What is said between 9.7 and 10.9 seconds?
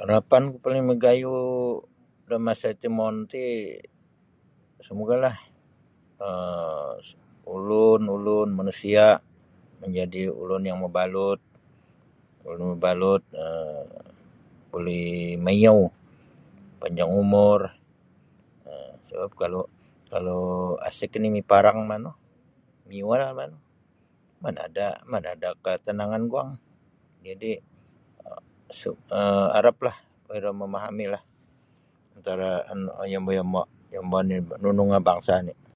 majadi ulun yang